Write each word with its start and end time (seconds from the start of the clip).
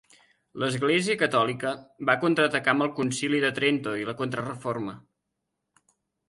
L'església 0.61 1.15
catòlica 1.23 1.73
va 2.11 2.15
contraatacar 2.23 2.73
amb 2.77 2.85
el 2.87 2.89
Concili 3.01 3.43
de 3.45 3.53
Trento 3.61 3.95
i 4.05 4.09
la 4.09 4.17
Contrareforma. 4.23 4.97